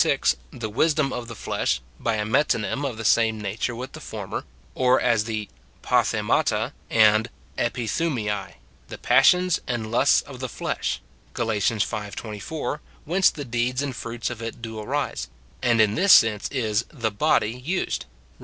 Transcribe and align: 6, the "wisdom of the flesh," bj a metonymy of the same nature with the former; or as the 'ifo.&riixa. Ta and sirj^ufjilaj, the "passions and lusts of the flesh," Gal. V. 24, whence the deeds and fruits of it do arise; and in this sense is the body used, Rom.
6, 0.03 0.35
the 0.49 0.67
"wisdom 0.71 1.13
of 1.13 1.27
the 1.27 1.35
flesh," 1.35 1.79
bj 2.01 2.23
a 2.23 2.25
metonymy 2.25 2.89
of 2.89 2.97
the 2.97 3.05
same 3.05 3.39
nature 3.39 3.75
with 3.75 3.91
the 3.91 3.99
former; 4.01 4.45
or 4.73 4.99
as 4.99 5.25
the 5.25 5.47
'ifo.&riixa. 5.83 6.45
Ta 6.49 6.71
and 6.89 7.29
sirj^ufjilaj, 7.55 8.53
the 8.87 8.97
"passions 8.97 9.59
and 9.67 9.91
lusts 9.91 10.21
of 10.21 10.39
the 10.39 10.49
flesh," 10.49 11.01
Gal. 11.35 11.45
V. 11.49 11.61
24, 12.15 12.81
whence 13.05 13.29
the 13.29 13.45
deeds 13.45 13.83
and 13.83 13.95
fruits 13.95 14.31
of 14.31 14.41
it 14.41 14.59
do 14.59 14.79
arise; 14.79 15.27
and 15.61 15.79
in 15.79 15.93
this 15.93 16.13
sense 16.13 16.49
is 16.49 16.83
the 16.89 17.11
body 17.11 17.51
used, 17.63 18.05
Rom. 18.39 18.39